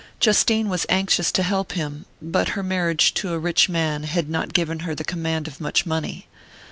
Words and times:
Justine 0.19 0.67
was 0.67 0.87
anxious 0.89 1.31
to 1.33 1.43
help 1.43 1.73
him, 1.73 2.07
but 2.19 2.49
her 2.57 2.63
marriage 2.63 3.13
to 3.13 3.33
a 3.33 3.37
rich 3.37 3.69
man 3.69 4.01
had 4.01 4.31
not 4.31 4.51
given 4.51 4.79
her 4.79 4.95
the 4.95 5.03
command 5.03 5.47
of 5.47 5.61
much 5.61 5.85
money. 5.85 6.27